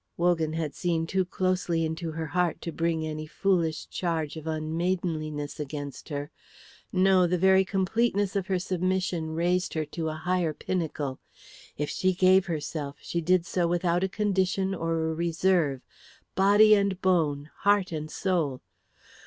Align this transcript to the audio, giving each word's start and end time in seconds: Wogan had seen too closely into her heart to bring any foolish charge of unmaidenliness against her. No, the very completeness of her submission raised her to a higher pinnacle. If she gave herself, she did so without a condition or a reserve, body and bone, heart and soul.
Wogan 0.17 0.53
had 0.53 0.73
seen 0.73 1.05
too 1.05 1.23
closely 1.23 1.85
into 1.85 2.13
her 2.13 2.25
heart 2.25 2.59
to 2.61 2.71
bring 2.71 3.05
any 3.05 3.27
foolish 3.27 3.87
charge 3.87 4.35
of 4.35 4.47
unmaidenliness 4.47 5.59
against 5.59 6.09
her. 6.09 6.31
No, 6.91 7.27
the 7.27 7.37
very 7.37 7.63
completeness 7.63 8.35
of 8.35 8.47
her 8.47 8.57
submission 8.57 9.35
raised 9.35 9.75
her 9.75 9.85
to 9.85 10.09
a 10.09 10.15
higher 10.15 10.55
pinnacle. 10.55 11.19
If 11.77 11.91
she 11.91 12.13
gave 12.15 12.47
herself, 12.47 12.97
she 13.03 13.21
did 13.21 13.45
so 13.45 13.67
without 13.67 14.03
a 14.03 14.09
condition 14.09 14.73
or 14.73 15.05
a 15.05 15.13
reserve, 15.13 15.83
body 16.33 16.73
and 16.73 16.99
bone, 16.99 17.51
heart 17.57 17.91
and 17.91 18.09
soul. 18.09 18.61